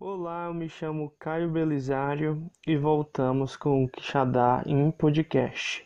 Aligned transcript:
Olá, 0.00 0.44
eu 0.44 0.54
me 0.54 0.68
chamo 0.68 1.12
Caio 1.18 1.50
Belisário 1.50 2.48
e 2.64 2.76
voltamos 2.76 3.56
com 3.56 3.82
o 3.82 3.88
Quixadá 3.88 4.62
em 4.64 4.92
podcast. 4.92 5.84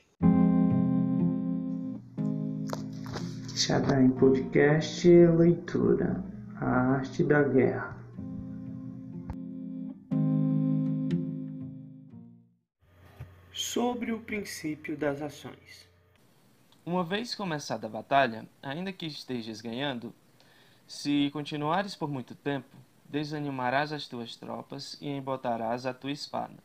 Quixadá 3.48 4.02
em 4.02 4.10
podcast 4.10 5.08
leitura 5.08 6.22
A 6.56 6.66
Arte 6.96 7.24
da 7.24 7.42
Guerra. 7.42 7.96
Sobre 13.50 14.12
o 14.12 14.20
princípio 14.20 14.94
das 14.94 15.22
ações. 15.22 15.88
Uma 16.84 17.02
vez 17.02 17.34
começada 17.34 17.86
a 17.86 17.90
batalha, 17.90 18.46
ainda 18.62 18.92
que 18.92 19.06
estejas 19.06 19.62
ganhando, 19.62 20.12
se 20.86 21.30
continuares 21.30 21.96
por 21.96 22.10
muito 22.10 22.34
tempo, 22.34 22.76
desanimarás 23.12 23.92
as 23.92 24.08
tuas 24.08 24.34
tropas 24.36 24.96
e 24.98 25.06
embotarás 25.06 25.84
a 25.84 25.92
tua 25.92 26.10
espada. 26.10 26.56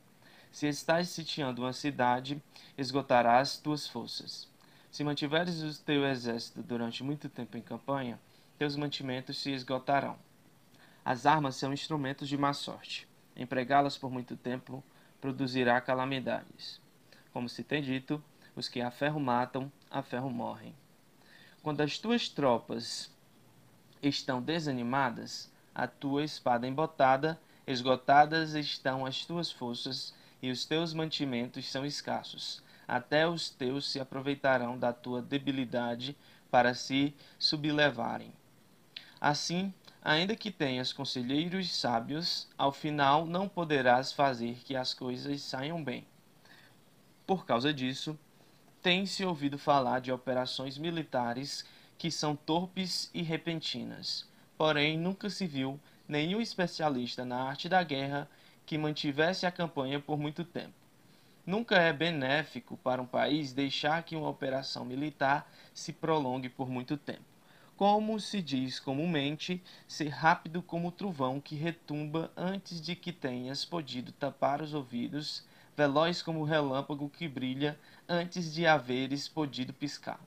Se 0.50 0.66
estás 0.66 1.10
sitiando 1.10 1.62
uma 1.62 1.74
cidade, 1.74 2.42
esgotarás 2.78 3.58
tuas 3.58 3.86
forças. 3.86 4.48
Se 4.90 5.04
mantiveres 5.04 5.62
o 5.62 5.84
teu 5.84 6.08
exército 6.08 6.64
durante 6.64 7.04
muito 7.04 7.28
tempo 7.28 7.58
em 7.58 7.62
campanha, 7.62 8.18
teus 8.58 8.78
mantimentos 8.78 9.38
se 9.38 9.52
esgotarão. 9.52 10.18
As 11.04 11.26
armas 11.26 11.58
são 11.58 11.74
instrumentos 11.74 12.30
de 12.30 12.38
má 12.38 12.54
sorte. 12.54 13.06
Empregá-las 13.36 13.98
por 13.98 14.10
muito 14.10 14.38
tempo 14.38 14.82
produzirá 15.20 15.82
calamidades. 15.82 16.80
Como 17.34 17.50
se 17.50 17.62
tem 17.62 17.82
dito, 17.82 18.24
os 18.56 18.70
que 18.70 18.80
a 18.80 18.90
ferro 18.90 19.20
matam, 19.20 19.70
a 19.92 20.02
ferro 20.02 20.30
morrem. 20.30 20.74
Quando 21.62 21.82
as 21.82 22.00
tuas 22.00 22.30
tropas 22.30 23.14
estão 24.02 24.42
desanimadas, 24.42 25.52
a 25.78 25.86
tua 25.86 26.24
espada 26.24 26.68
embotada, 26.68 27.40
esgotadas 27.68 28.56
estão 28.56 29.06
as 29.06 29.24
tuas 29.24 29.52
forças, 29.52 30.12
e 30.42 30.50
os 30.50 30.66
teus 30.66 30.92
mantimentos 30.92 31.70
são 31.70 31.86
escassos. 31.86 32.64
Até 32.88 33.28
os 33.28 33.52
teus 33.52 33.88
se 33.92 34.00
aproveitarão 34.00 34.76
da 34.76 34.92
tua 34.92 35.22
debilidade 35.22 36.18
para 36.50 36.74
se 36.74 37.14
sublevarem. 37.38 38.34
Assim, 39.22 39.72
ainda 40.02 40.36
que 40.36 40.50
tenhas 40.50 40.92
conselheiros 40.92 41.72
sábios, 41.76 42.48
ao 42.58 42.72
final 42.72 43.28
não 43.28 43.48
poderás 43.48 44.12
fazer 44.12 44.56
que 44.66 44.76
as 44.76 44.96
coisas 44.96 45.44
saiam 45.44 45.84
bem. 45.84 46.08
Por 47.28 47.46
causa 47.46 47.72
disso, 47.72 48.18
tem-se 48.82 49.24
ouvido 49.24 49.60
falar 49.60 50.02
de 50.02 50.12
operações 50.12 50.76
militares 50.76 51.64
que 52.00 52.10
são 52.10 52.36
torpes 52.36 53.12
e 53.14 53.22
repentinas 53.22 54.26
porém 54.58 54.98
nunca 54.98 55.30
se 55.30 55.46
viu 55.46 55.80
nenhum 56.08 56.42
especialista 56.42 57.24
na 57.24 57.44
arte 57.44 57.70
da 57.70 57.84
guerra 57.84 58.30
que 58.66 58.78
mantivesse 58.78 59.46
a 59.46 59.52
campanha 59.52 60.00
por 60.00 60.18
muito 60.18 60.44
tempo. 60.44 60.74
Nunca 61.46 61.76
é 61.78 61.94
benéfico 61.94 62.76
para 62.78 63.02
um 63.02 63.06
país 63.06 63.54
deixar 63.54 64.04
que 64.04 64.16
uma 64.16 64.28
operação 64.28 64.84
militar 64.84 65.50
se 65.74 65.94
prolongue 65.94 66.50
por 66.50 66.70
muito 66.70 66.98
tempo. 66.98 67.24
Como 67.78 68.20
se 68.20 68.42
diz 68.42 68.80
comumente, 68.80 69.64
ser 69.88 70.10
rápido 70.10 70.62
como 70.62 70.88
o 70.88 70.92
trovão 70.92 71.40
que 71.40 71.56
retumba 71.56 72.32
antes 72.36 72.82
de 72.82 72.96
que 72.96 73.14
tenhas 73.14 73.64
podido 73.64 74.12
tapar 74.12 74.62
os 74.62 74.74
ouvidos, 74.74 75.46
veloz 75.76 76.24
como 76.24 76.42
o 76.42 76.44
relâmpago 76.44 77.08
que 77.08 77.28
brilha 77.28 77.80
antes 78.10 78.52
de 78.52 78.66
haveres 78.66 79.28
podido 79.28 79.72
piscar. 79.72 80.20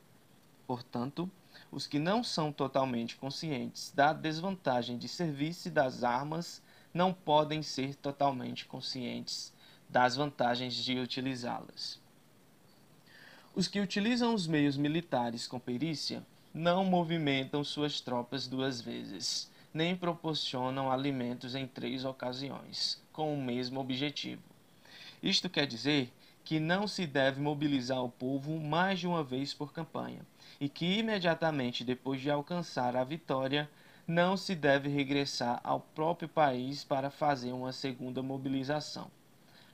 Portanto, 0.66 1.28
os 1.72 1.86
que 1.86 1.98
não 1.98 2.24
são 2.24 2.52
totalmente 2.52 3.16
conscientes 3.16 3.92
da 3.94 4.12
desvantagem 4.12 4.98
de 4.98 5.08
servir-se 5.08 5.70
das 5.70 6.02
armas 6.02 6.62
não 6.92 7.12
podem 7.12 7.62
ser 7.62 7.94
totalmente 7.94 8.66
conscientes 8.66 9.52
das 9.88 10.16
vantagens 10.16 10.74
de 10.74 10.98
utilizá-las. 10.98 12.00
Os 13.54 13.68
que 13.68 13.80
utilizam 13.80 14.34
os 14.34 14.46
meios 14.46 14.76
militares 14.76 15.46
com 15.46 15.58
perícia 15.58 16.24
não 16.52 16.84
movimentam 16.84 17.62
suas 17.62 18.00
tropas 18.00 18.46
duas 18.46 18.80
vezes, 18.80 19.50
nem 19.72 19.96
proporcionam 19.96 20.90
alimentos 20.90 21.54
em 21.54 21.66
três 21.66 22.04
ocasiões, 22.04 23.00
com 23.12 23.32
o 23.32 23.40
mesmo 23.40 23.80
objetivo. 23.80 24.42
Isto 25.22 25.48
quer 25.48 25.66
dizer 25.66 26.12
que 26.50 26.58
não 26.58 26.88
se 26.88 27.06
deve 27.06 27.40
mobilizar 27.40 28.02
o 28.02 28.08
povo 28.10 28.58
mais 28.58 28.98
de 28.98 29.06
uma 29.06 29.22
vez 29.22 29.54
por 29.54 29.72
campanha, 29.72 30.26
e 30.60 30.68
que 30.68 30.98
imediatamente 30.98 31.84
depois 31.84 32.20
de 32.20 32.28
alcançar 32.28 32.96
a 32.96 33.04
vitória, 33.04 33.70
não 34.04 34.36
se 34.36 34.56
deve 34.56 34.88
regressar 34.88 35.60
ao 35.62 35.78
próprio 35.78 36.28
país 36.28 36.82
para 36.82 37.08
fazer 37.08 37.52
uma 37.52 37.72
segunda 37.72 38.20
mobilização. 38.20 39.12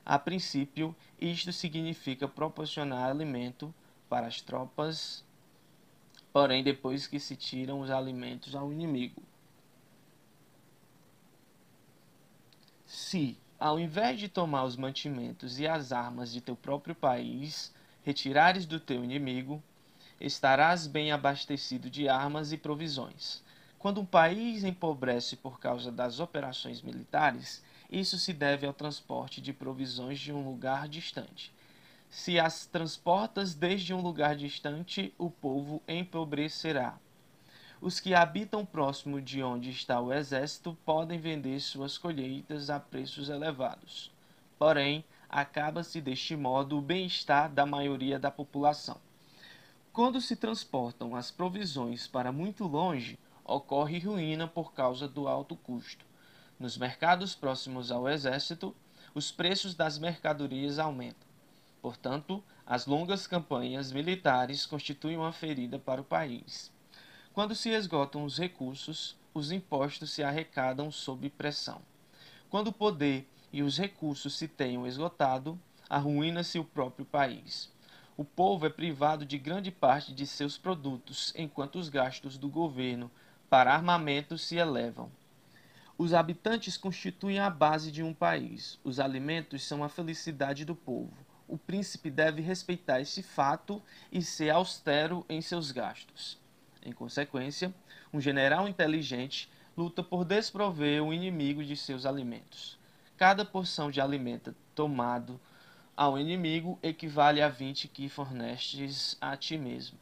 A 0.04 0.18
princípio, 0.18 0.94
isto 1.18 1.50
significa 1.50 2.28
proporcionar 2.28 3.08
alimento 3.08 3.74
para 4.06 4.26
as 4.26 4.42
tropas, 4.42 5.24
porém, 6.30 6.62
depois 6.62 7.06
que 7.06 7.18
se 7.18 7.36
tiram 7.36 7.80
os 7.80 7.90
alimentos 7.90 8.54
ao 8.54 8.70
inimigo. 8.70 9.22
Se, 12.84 13.38
ao 13.58 13.78
invés 13.78 14.18
de 14.18 14.28
tomar 14.28 14.64
os 14.64 14.76
mantimentos 14.76 15.58
e 15.58 15.66
as 15.66 15.92
armas 15.92 16.32
de 16.32 16.40
teu 16.40 16.54
próprio 16.54 16.94
país, 16.94 17.72
retirares 18.02 18.66
do 18.66 18.78
teu 18.78 19.02
inimigo, 19.02 19.62
estarás 20.20 20.86
bem 20.86 21.10
abastecido 21.10 21.88
de 21.88 22.08
armas 22.08 22.52
e 22.52 22.58
provisões. 22.58 23.42
Quando 23.78 24.00
um 24.00 24.06
país 24.06 24.64
empobrece 24.64 25.36
por 25.36 25.60
causa 25.60 25.90
das 25.92 26.20
operações 26.20 26.82
militares, 26.82 27.62
isso 27.90 28.18
se 28.18 28.32
deve 28.32 28.66
ao 28.66 28.72
transporte 28.72 29.40
de 29.40 29.52
provisões 29.52 30.18
de 30.18 30.32
um 30.32 30.44
lugar 30.44 30.88
distante. 30.88 31.52
Se 32.08 32.38
as 32.38 32.66
transportas 32.66 33.54
desde 33.54 33.92
um 33.92 34.00
lugar 34.00 34.36
distante, 34.36 35.14
o 35.18 35.30
povo 35.30 35.82
empobrecerá. 35.86 36.98
Os 37.80 38.00
que 38.00 38.14
habitam 38.14 38.64
próximo 38.64 39.20
de 39.20 39.42
onde 39.42 39.70
está 39.70 40.00
o 40.00 40.12
exército 40.12 40.76
podem 40.84 41.18
vender 41.18 41.60
suas 41.60 41.98
colheitas 41.98 42.70
a 42.70 42.80
preços 42.80 43.28
elevados. 43.28 44.10
Porém, 44.58 45.04
acaba-se 45.28 46.00
deste 46.00 46.34
modo 46.34 46.78
o 46.78 46.80
bem-estar 46.80 47.52
da 47.52 47.66
maioria 47.66 48.18
da 48.18 48.30
população. 48.30 48.96
Quando 49.92 50.22
se 50.22 50.36
transportam 50.36 51.14
as 51.14 51.30
provisões 51.30 52.06
para 52.06 52.32
muito 52.32 52.64
longe, 52.64 53.18
ocorre 53.44 53.98
ruína 53.98 54.48
por 54.48 54.72
causa 54.72 55.06
do 55.06 55.28
alto 55.28 55.54
custo. 55.54 56.04
Nos 56.58 56.78
mercados 56.78 57.34
próximos 57.34 57.92
ao 57.92 58.08
exército, 58.08 58.74
os 59.14 59.30
preços 59.30 59.74
das 59.74 59.98
mercadorias 59.98 60.78
aumentam. 60.78 61.28
Portanto, 61.82 62.42
as 62.64 62.86
longas 62.86 63.26
campanhas 63.26 63.92
militares 63.92 64.64
constituem 64.64 65.18
uma 65.18 65.32
ferida 65.32 65.78
para 65.78 66.00
o 66.00 66.04
país. 66.04 66.74
Quando 67.36 67.54
se 67.54 67.70
esgotam 67.70 68.24
os 68.24 68.36
recursos, 68.36 69.16
os 69.32 69.52
impostos 69.52 70.10
se 70.10 70.24
arrecadam 70.24 70.90
sob 70.90 71.30
pressão. 71.30 71.80
Quando 72.50 72.68
o 72.68 72.72
poder 72.72 73.28
e 73.52 73.62
os 73.62 73.78
recursos 73.78 74.36
se 74.36 74.48
tenham 74.48 74.84
esgotado, 74.84 75.56
arruína-se 75.88 76.58
o 76.58 76.64
próprio 76.64 77.06
país 77.06 77.70
o 78.16 78.24
povo 78.24 78.64
é 78.64 78.70
privado 78.70 79.26
de 79.26 79.36
grande 79.36 79.70
parte 79.70 80.14
de 80.14 80.26
seus 80.26 80.56
produtos, 80.56 81.34
enquanto 81.36 81.76
os 81.76 81.90
gastos 81.90 82.38
do 82.38 82.48
governo 82.48 83.10
para 83.50 83.74
armamento 83.74 84.38
se 84.38 84.56
elevam. 84.56 85.10
Os 85.98 86.14
habitantes 86.14 86.78
constituem 86.78 87.38
a 87.38 87.50
base 87.50 87.92
de 87.92 88.02
um 88.02 88.14
país. 88.14 88.78
Os 88.82 88.98
alimentos 88.98 89.62
são 89.64 89.84
a 89.84 89.88
felicidade 89.90 90.64
do 90.64 90.74
povo. 90.74 91.12
O 91.46 91.58
príncipe 91.58 92.10
deve 92.10 92.40
respeitar 92.40 93.02
esse 93.02 93.22
fato 93.22 93.82
e 94.10 94.22
ser 94.22 94.48
austero 94.48 95.24
em 95.28 95.42
seus 95.42 95.70
gastos. 95.70 96.38
Em 96.86 96.92
consequência, 96.92 97.74
um 98.12 98.20
general 98.20 98.68
inteligente 98.68 99.50
luta 99.76 100.04
por 100.04 100.24
desprover 100.24 101.02
o 101.02 101.12
inimigo 101.12 101.64
de 101.64 101.76
seus 101.76 102.06
alimentos. 102.06 102.78
Cada 103.16 103.44
porção 103.44 103.90
de 103.90 104.00
alimento 104.00 104.54
tomado 104.72 105.40
ao 105.96 106.16
inimigo 106.16 106.78
equivale 106.80 107.42
a 107.42 107.48
vinte 107.48 107.88
que 107.88 108.08
fornestes 108.08 109.18
a 109.20 109.36
ti 109.36 109.58
mesmo. 109.58 109.98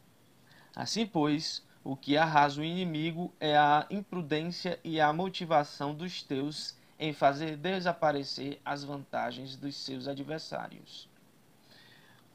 Assim, 0.75 1.07
pois, 1.07 1.65
o 1.83 1.95
que 1.95 2.17
arrasa 2.17 2.61
o 2.61 2.63
inimigo 2.63 3.33
é 3.39 3.57
a 3.57 3.87
imprudência 3.89 4.79
e 4.83 5.01
a 5.01 5.11
motivação 5.11 5.91
dos 5.95 6.21
teus 6.21 6.77
em 6.99 7.13
fazer 7.13 7.57
desaparecer 7.57 8.61
as 8.63 8.83
vantagens 8.83 9.55
dos 9.55 9.75
seus 9.75 10.07
adversários. 10.07 11.09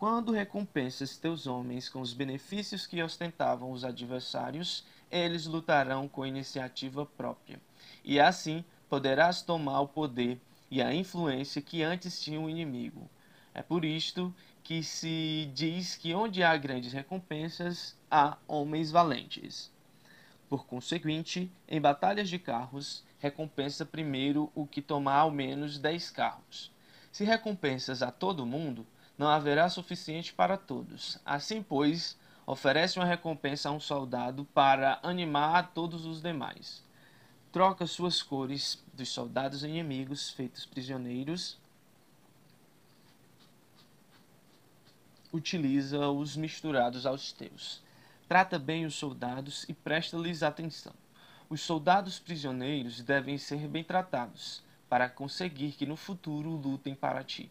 Quando 0.00 0.32
recompensas 0.32 1.16
teus 1.16 1.46
homens 1.46 1.88
com 1.88 2.00
os 2.00 2.12
benefícios 2.12 2.86
que 2.86 3.00
ostentavam 3.00 3.70
os 3.70 3.84
adversários, 3.84 4.84
eles 5.10 5.46
lutarão 5.46 6.08
com 6.08 6.26
iniciativa 6.26 7.06
própria, 7.06 7.60
e 8.02 8.18
assim 8.18 8.64
poderás 8.88 9.42
tomar 9.42 9.80
o 9.82 9.88
poder 9.88 10.40
e 10.68 10.82
a 10.82 10.92
influência 10.92 11.62
que 11.62 11.82
antes 11.82 12.20
tinha 12.20 12.40
o 12.40 12.50
inimigo 12.50 13.08
é 13.52 13.62
por 13.62 13.84
isto 13.84 14.34
que 14.62 14.82
se 14.82 15.50
diz 15.54 15.96
que 15.96 16.14
onde 16.14 16.42
há 16.42 16.56
grandes 16.56 16.92
recompensas, 16.92 17.96
há 18.10 18.38
homens 18.46 18.90
valentes. 18.90 19.70
Por 20.48 20.64
conseguinte, 20.64 21.52
em 21.68 21.80
batalhas 21.80 22.28
de 22.28 22.38
carros, 22.38 23.04
recompensa 23.18 23.84
primeiro 23.84 24.50
o 24.54 24.66
que 24.66 24.80
tomar 24.80 25.18
ao 25.18 25.30
menos 25.30 25.78
dez 25.78 26.10
carros. 26.10 26.72
Se 27.12 27.24
recompensas 27.24 28.02
a 28.02 28.10
todo 28.10 28.46
mundo, 28.46 28.86
não 29.20 29.28
haverá 29.28 29.68
suficiente 29.68 30.32
para 30.32 30.56
todos. 30.56 31.18
Assim, 31.26 31.62
pois, 31.62 32.18
oferece 32.46 32.98
uma 32.98 33.04
recompensa 33.04 33.68
a 33.68 33.72
um 33.72 33.78
soldado 33.78 34.46
para 34.46 34.98
animar 35.02 35.56
a 35.56 35.62
todos 35.62 36.06
os 36.06 36.22
demais. 36.22 36.82
Troca 37.52 37.86
suas 37.86 38.22
cores 38.22 38.82
dos 38.94 39.10
soldados 39.10 39.62
inimigos 39.62 40.30
feitos 40.30 40.64
prisioneiros. 40.64 41.58
Utiliza 45.30 46.08
os 46.08 46.34
misturados 46.34 47.04
aos 47.04 47.30
teus. 47.30 47.82
Trata 48.26 48.58
bem 48.58 48.86
os 48.86 48.94
soldados 48.94 49.66
e 49.68 49.74
presta-lhes 49.74 50.42
atenção. 50.42 50.94
Os 51.50 51.60
soldados 51.60 52.18
prisioneiros 52.18 53.02
devem 53.02 53.36
ser 53.36 53.68
bem 53.68 53.84
tratados, 53.84 54.62
para 54.88 55.10
conseguir 55.10 55.72
que 55.72 55.84
no 55.84 55.94
futuro 55.94 56.48
lutem 56.52 56.94
para 56.94 57.22
ti. 57.22 57.50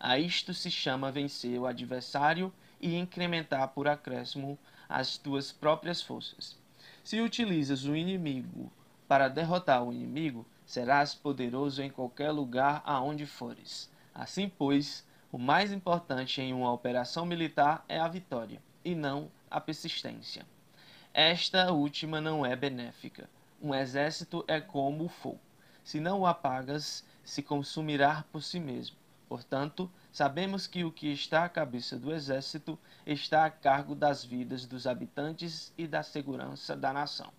A 0.00 0.18
isto 0.18 0.54
se 0.54 0.70
chama 0.70 1.10
vencer 1.10 1.58
o 1.58 1.66
adversário 1.66 2.52
e 2.80 2.96
incrementar 2.96 3.68
por 3.68 3.88
acréscimo 3.88 4.58
as 4.88 5.18
tuas 5.18 5.50
próprias 5.50 6.00
forças. 6.00 6.56
Se 7.02 7.20
utilizas 7.20 7.84
o 7.84 7.96
inimigo 7.96 8.70
para 9.08 9.28
derrotar 9.28 9.82
o 9.82 9.92
inimigo, 9.92 10.46
serás 10.64 11.14
poderoso 11.14 11.82
em 11.82 11.90
qualquer 11.90 12.30
lugar 12.30 12.82
aonde 12.84 13.26
fores. 13.26 13.90
Assim, 14.14 14.48
pois, 14.48 15.04
o 15.32 15.38
mais 15.38 15.72
importante 15.72 16.40
em 16.40 16.52
uma 16.52 16.72
operação 16.72 17.26
militar 17.26 17.84
é 17.88 17.98
a 17.98 18.06
vitória, 18.08 18.62
e 18.84 18.94
não 18.94 19.30
a 19.50 19.60
persistência. 19.60 20.46
Esta 21.12 21.72
última 21.72 22.20
não 22.20 22.46
é 22.46 22.54
benéfica. 22.54 23.28
Um 23.60 23.74
exército 23.74 24.44
é 24.46 24.60
como 24.60 25.06
o 25.06 25.08
fogo. 25.08 25.40
Se 25.82 25.98
não 25.98 26.20
o 26.20 26.26
apagas, 26.26 27.04
se 27.24 27.42
consumirá 27.42 28.24
por 28.30 28.42
si 28.42 28.60
mesmo. 28.60 28.96
Portanto, 29.28 29.90
sabemos 30.10 30.66
que 30.66 30.84
o 30.84 30.90
que 30.90 31.12
está 31.12 31.44
à 31.44 31.48
cabeça 31.48 31.98
do 31.98 32.12
exército 32.12 32.78
está 33.06 33.44
a 33.44 33.50
cargo 33.50 33.94
das 33.94 34.24
vidas 34.24 34.64
dos 34.64 34.86
habitantes 34.86 35.72
e 35.76 35.86
da 35.86 36.02
segurança 36.02 36.74
da 36.74 36.92
nação. 36.92 37.30